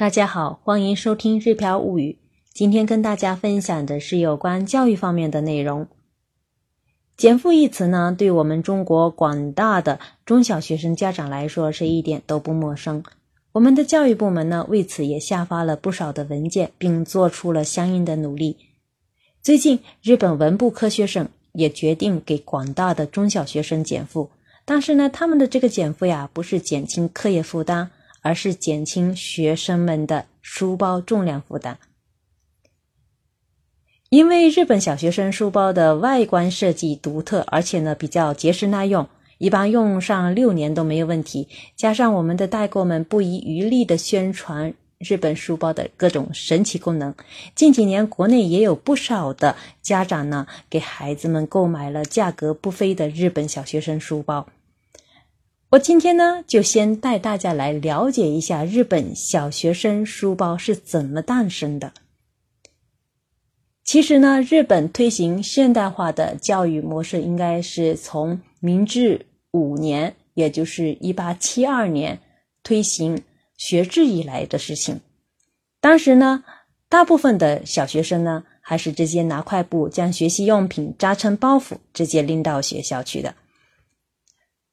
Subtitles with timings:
[0.00, 2.12] 大家好，欢迎收听《日漂物语》。
[2.54, 5.86] 今天跟大家分享的是有关教育方面的内容。
[7.18, 13.04] 减负一词呢，对我们中国广大的中小学生家长来说是一点都不陌生。
[13.52, 18.56] 我们的教育部门呢，为此也下发了不少的文件，并做出了相应的努力。
[19.42, 24.30] 最近，日本文部科学省也决定给广大的中小学生减负，
[24.64, 27.90] 但是呢，他们的这个减负呀，不是减轻课业负担。
[28.22, 31.76] 而是减轻学生们的书包重量负担，
[34.08, 41.48] 因为日本小学生书包的外观设计独特，而且呢比较结实耐用，一般用上六年都没有问题。
[41.76, 47.14] 加上我们的代购们不遗余力的宣传日本书包的各种神奇功能，
[47.54, 54.46] 近几年国内也有不少的家长呢给孩子们购买了价格不菲的日本小学生书包。
[55.70, 61.92] 我今天呢，就先带大家来了解一下日本小学生书包是怎么诞生的。
[63.84, 72.18] 其实呢，日本推行现代化的教育模式，应该是从明治五年，也就是一八七二年
[72.64, 73.22] 推行
[73.56, 75.00] 学制以来的事情。
[75.80, 76.42] 当时呢，
[76.88, 83.36] 大部分的小学生呢，还是直接拿块布将学习用品扎成包袱，直接拎到学校去的。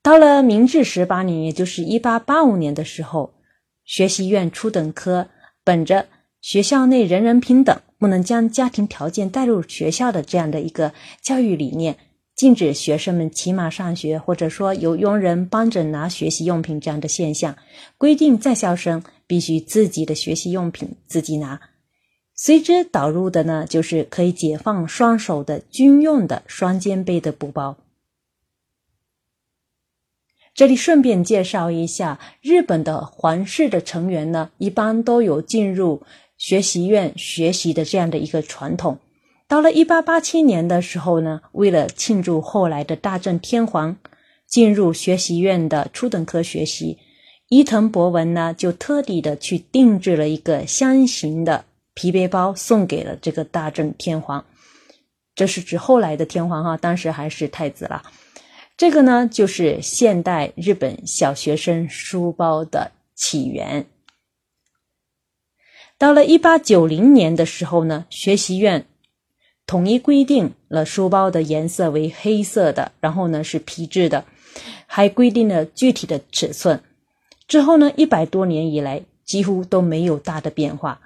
[0.02, 3.34] 到了明治十八年，也就是一八八五年的时候，
[3.84, 5.28] 学习院初等科
[5.64, 6.08] 本着
[6.42, 11.98] 学校内人人平等，不能将家庭条件带入学校的这样的一个教育理念，
[12.36, 17.58] 禁止学生们骑马上学，或者说由佣人帮着拿学习用品这样的现象，
[17.98, 21.60] 规定在校生必须自己的学习用品自己拿。
[22.34, 27.76] 随之导入的呢，就是可以解放双手的军用的双肩背的布包。
[30.58, 36.02] 这里顺便介绍一下，日本的皇室的成员呢，一般都有进入
[36.36, 38.98] 学习院学习的这样的一个传统。
[39.48, 43.98] 到了一八八七年的时候呢，为了庆祝后来的大正天皇
[44.48, 46.98] 进入学习院的初等科学习，
[47.50, 54.44] 伊藤博文呢就特地的去定制了一个箱型的皮背包，送给了这个大正天皇。
[55.36, 58.02] 这是指后来的天皇哈，当时还是太子了。
[58.78, 63.88] 这个呢，就是现代日本小学生书包的起源。
[65.98, 68.86] 到了一八九零年的时候呢，学习院
[69.66, 74.26] 统一规定了书包的颜色为黑色的，然后呢是皮质的，
[74.86, 76.80] 还规定了具体的尺寸。
[77.48, 81.02] 之后呢，一百多年以来几乎都没有大的变化。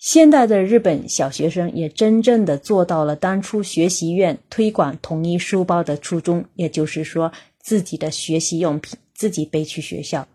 [0.00, 10.26] 现代的日本小学生也真正的做到了当初学习院推广统一书包的初衷，也就是说，自己的学习用品自己背去学校。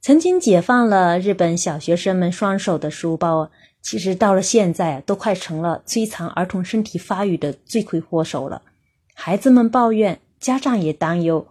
[0.00, 3.48] 曾经解放了日本小学生们双手的书包，
[3.80, 8.62] 其实到了现在都快成了摧残儿童身体发育的罪魁祸首了。
[9.14, 11.46] 孩子们抱怨，家长也担忧。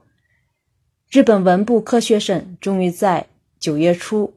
[1.09, 4.33] 日本文部科学省终于在九月初。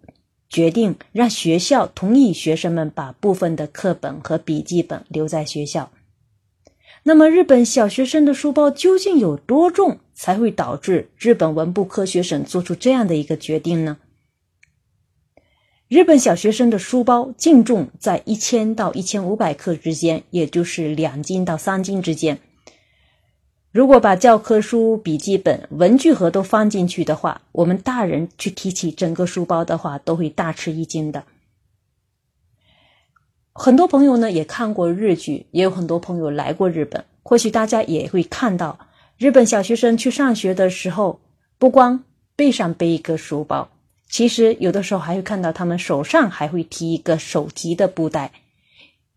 [0.49, 5.91] 决定让学校同意学生们把部分的课本和笔记本留在学校。
[7.03, 13.99] 那么，日本小学生的书包究竟有多重，才会导致日本文部科学省做出这样的一个决定呢？
[15.87, 22.39] 日本小学生的书包净重在一千到一千五百克之间，也就是两斤到三斤之间。
[23.71, 31.23] 如果把教科书、笔记本、文具盒都放进去的话，我们大人去提起整个书包的话，都会大吃一惊的。
[33.53, 38.79] 很多朋友呢也看过日剧，也有很多朋友来过日本，或许大家也会看到，
[39.19, 41.21] 日本小学生去上学的时候，
[41.59, 42.05] 不光
[42.37, 43.69] 背上背一个书包，
[44.09, 48.33] 其实有的时候还会看到他们手上还会提一个手提的布袋，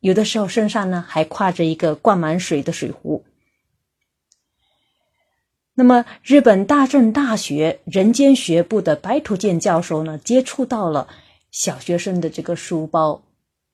[0.01, 3.23] 有的时候身上呢还挎着一个灌满水的水壶。
[5.73, 11.07] 那么，日本大正大学人间学部的白土健教授呢，接触到了
[11.49, 13.21] 小学生的这个书包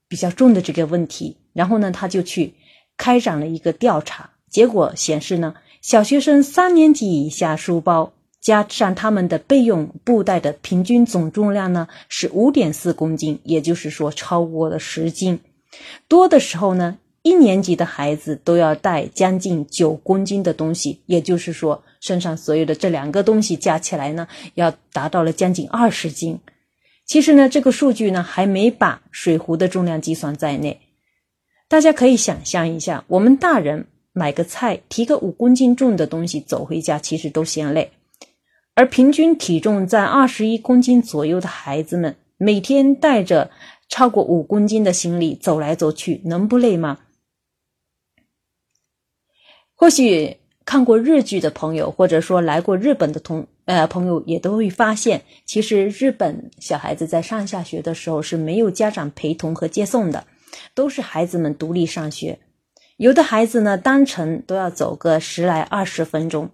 [0.08, 2.54] 比较重的这个问题，然后呢，他就去
[2.98, 15.40] 开展了一个调查，结果显示呢，小学生三年级以下书包加上他们的备用布袋的平均总重量呢是五点四公斤，也就是说超过了十斤，
[16.08, 17.00] 多的时候呢。
[17.24, 26.39] 一年级的孩子都要带将近九公斤的东西，也就是说，身上所有的这两个东西加起来呢，要达到了将近二十斤。
[27.06, 30.80] 其实呢，这个数据呢还没把水壶的重量计算在内。
[31.68, 37.92] 大家可以想象一下，我们大人买个菜，提个五公斤重的东西走回家，其实都嫌累。
[38.74, 43.51] 而平均体重在二十一公斤左右的孩子们，每天带着
[43.89, 47.00] 超过五公斤的行李走来走去，能不累吗？
[49.75, 50.38] 或许
[50.68, 60.28] 看过日剧的朋友，或者说来过日本的同呃朋友，也都会发现，其实日本小孩子在上下学的时候是没有家长陪同和接送的，
[60.75, 62.40] 都是孩子们独立上学。
[62.98, 66.50] 有的孩子呢，单程都要走个十来二十分钟。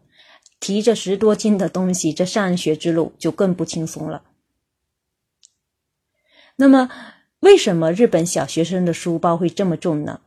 [0.60, 4.21] 提着十多斤的东西，这上学之路就更不轻松了。
[6.57, 6.92] 那么，
[7.39, 10.21] 为什么日本小学生的书包会这么重呢？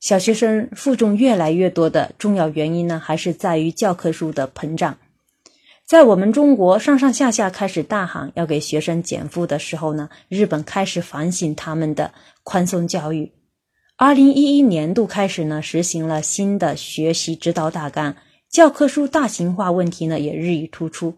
[0.00, 4.96] 小学生负重越来越多的重要原因呢，还是在于教科书的膨胀。
[5.86, 12.12] 在我们中国上上下下开始大喊要给学生减负的时候呢，日本开始反省他们的
[12.44, 13.32] 宽松教育。
[13.96, 18.16] 二零一一年度开始呢，实行了新的学习指导大纲。
[18.48, 21.14] 教科书大型化问题呢也日益突出，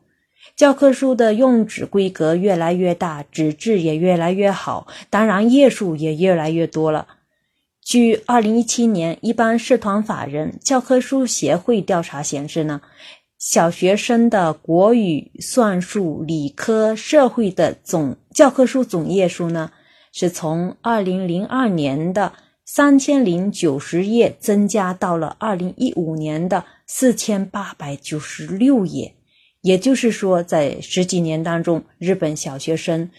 [0.56, 7.06] 教科书的用纸规格越来越大，纸质也越来越好，当然页数也越来越多了。
[7.84, 12.80] 据二零一七年一般社团法人教科书协会调查显示呢，
[13.38, 19.72] 小学生的国语、算术、理科、社会的总教科书总页数呢，
[20.12, 22.32] 是从二零零二年的
[22.64, 26.64] 三千零九十页增加到了二零一五年的。
[26.94, 29.14] 四千八百九十六页，
[29.62, 33.10] 也就是说，在十几年当中，日本小学生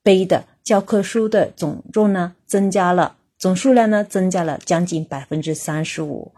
[0.00, 6.32] 背的教科书的总重呢，增加了总数量呢，增加了将近百分之三十五。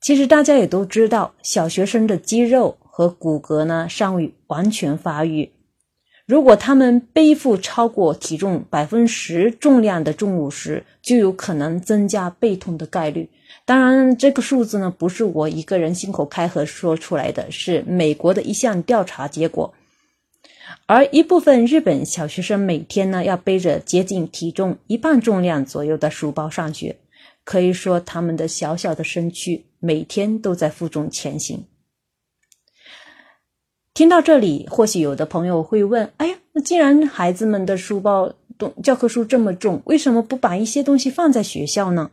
[0.00, 5.50] 其实大家也都知道，小学生的肌肉和骨骼呢，尚未完全发育。
[6.26, 13.28] 如果他们背负超过体重百分十重量的重物时，就有可能增加背痛的概率。
[13.64, 19.72] 当然，这个数字呢不是我一个人信口开河说出来的，是美国的一项调查结果。
[20.86, 26.96] 而一部分日本小学生每天呢要背着接近体重一半重量左右的书包上学，
[27.44, 31.64] 可以说他们的小小的身躯每天都在负重前行。
[33.94, 38.34] 听到这里，或许有的朋友会问：“哎呀，那既然孩子们的书包、
[38.82, 42.10] 教科书这么重，为什么不把一些东西放在学校呢？”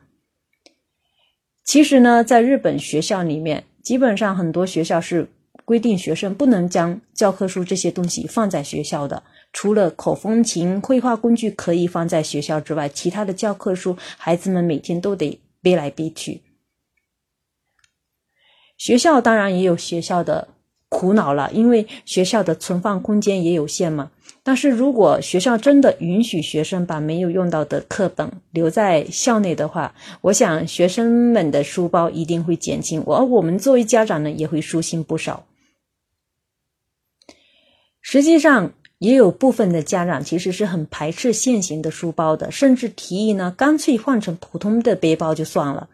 [1.66, 5.28] 其实呢，在日本学校里面，基本上很多学校是
[5.66, 9.24] 规定学生不能将教科书这些东西放在学校的。
[9.52, 16.42] 除了口风琴、绘画工具可以放在学校之外，其他的教科书，孩子们每天都得背来背去。
[18.78, 20.48] 学校当然也有学校的
[20.90, 24.12] 苦恼了，因为学校的存放空间也有限嘛。
[24.46, 35.46] 但是如果学校真的允许学生把没有用到的课本留在校内的话，我想学生们的书包一定会减轻，而我们作为家长呢也会舒心不少。
[38.04, 45.90] 实际上，也有部分的家长其实是很排斥现行的书包的，甚至提议呢干脆换成普通的背包就算了。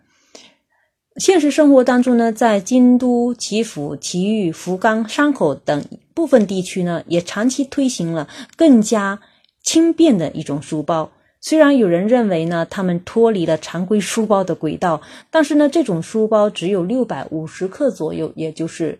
[1.15, 9.19] 现实生活当中呢，在京都、岐阜、埼玉、福冈、山口等部分地区呢，也长期推行了更加
[9.61, 11.11] 轻便的一种书包。
[11.41, 18.99] 虽然有人认为呢，他们脱离了常规书包的轨道，但是呢，这种书包只有六百五十克左右，也就是，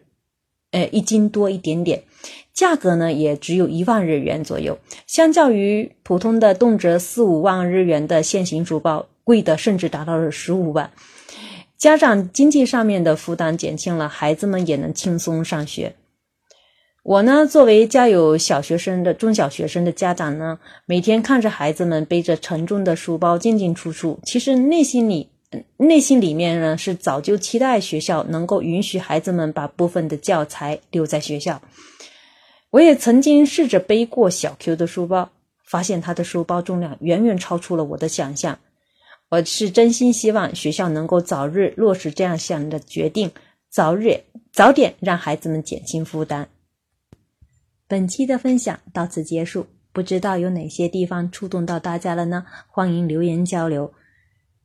[0.72, 2.04] 呃，一斤多一点点，
[2.60, 4.78] 价格呢也只有一万日元左右。
[5.08, 10.92] 相较于普通的动辄四五万日元的现行书包，贵的甚至达到了十五万。
[11.78, 15.96] 家长经济上面的负担减轻了，孩子们也能轻松上学。
[17.04, 25.30] 我呢，作为家有小学生的中小学生的家长呢，每天看着孩子们背着沉重的书包进进出出，其实内心里
[25.78, 31.62] 内心里面呢是早就期待学校能够允许孩子们把部分的教材留在学校。
[32.72, 35.32] 我也曾经试着背过小 Q 的书包，
[35.66, 38.60] 发现他的书包重量远远超出了我的想象。
[39.30, 43.32] 我是真心希望学校能够早日落实这样项的决定，
[43.70, 44.22] 早日
[44.52, 46.48] 早点让孩子们减轻负担。
[47.88, 52.46] 本期的分享到此结束，不知道有哪些地方触动到大家了呢？
[52.68, 53.92] 欢迎留言交流。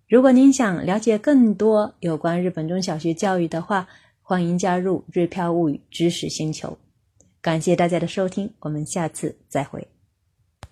[0.06, 3.88] 如果您想了解更多有关日本中小学教育的话，
[4.20, 6.76] 欢迎加入日漂物语知识星球。
[7.45, 9.94] 感谢大家的收听，我们下次再会。